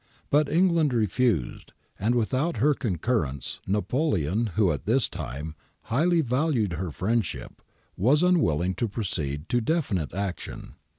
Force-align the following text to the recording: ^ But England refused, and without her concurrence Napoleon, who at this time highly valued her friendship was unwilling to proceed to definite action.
^ 0.01 0.03
But 0.31 0.49
England 0.49 0.93
refused, 0.95 1.73
and 1.99 2.15
without 2.15 2.57
her 2.57 2.73
concurrence 2.73 3.59
Napoleon, 3.67 4.47
who 4.55 4.71
at 4.71 4.85
this 4.87 5.07
time 5.07 5.55
highly 5.83 6.21
valued 6.21 6.73
her 6.73 6.89
friendship 6.89 7.61
was 7.95 8.23
unwilling 8.23 8.73
to 8.77 8.87
proceed 8.89 9.47
to 9.49 9.61
definite 9.61 10.11
action. 10.11 10.73